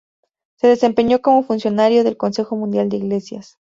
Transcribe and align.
Se 0.55 0.65
desempeñó 0.65 1.21
como 1.21 1.43
funcionario 1.43 2.03
del 2.03 2.17
Consejo 2.17 2.55
Mundial 2.55 2.89
de 2.89 2.97
Iglesias. 2.97 3.59